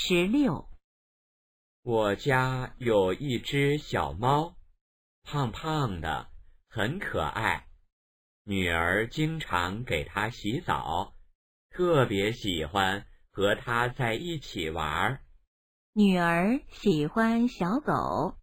[0.00, 0.68] 十六。
[1.82, 4.56] 我家有一只小猫，
[5.24, 6.30] 胖胖的，
[6.68, 7.66] 很可爱。
[8.44, 11.16] 女儿经常给它洗澡，
[11.68, 15.20] 特别喜欢和它在一起玩儿。
[15.94, 18.37] 女儿喜欢小狗。